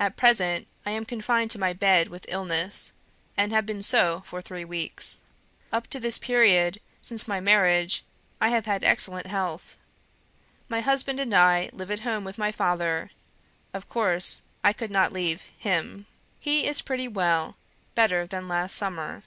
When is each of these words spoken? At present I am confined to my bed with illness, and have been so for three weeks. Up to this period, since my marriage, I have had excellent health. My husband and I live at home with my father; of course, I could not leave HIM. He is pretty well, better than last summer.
At 0.00 0.16
present 0.16 0.66
I 0.84 0.90
am 0.90 1.04
confined 1.04 1.52
to 1.52 1.58
my 1.60 1.72
bed 1.72 2.08
with 2.08 2.26
illness, 2.28 2.90
and 3.36 3.52
have 3.52 3.64
been 3.64 3.80
so 3.80 4.24
for 4.26 4.42
three 4.42 4.64
weeks. 4.64 5.22
Up 5.70 5.86
to 5.90 6.00
this 6.00 6.18
period, 6.18 6.80
since 7.00 7.28
my 7.28 7.38
marriage, 7.38 8.02
I 8.40 8.48
have 8.48 8.66
had 8.66 8.82
excellent 8.82 9.28
health. 9.28 9.76
My 10.68 10.80
husband 10.80 11.20
and 11.20 11.32
I 11.32 11.70
live 11.72 11.92
at 11.92 12.00
home 12.00 12.24
with 12.24 12.38
my 12.38 12.50
father; 12.50 13.12
of 13.72 13.88
course, 13.88 14.42
I 14.64 14.72
could 14.72 14.90
not 14.90 15.12
leave 15.12 15.46
HIM. 15.58 16.06
He 16.40 16.66
is 16.66 16.82
pretty 16.82 17.06
well, 17.06 17.56
better 17.94 18.26
than 18.26 18.48
last 18.48 18.74
summer. 18.74 19.22